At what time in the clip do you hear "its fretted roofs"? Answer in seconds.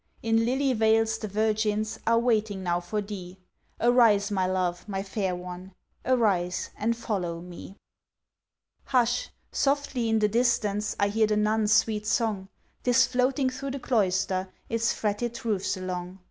14.69-15.77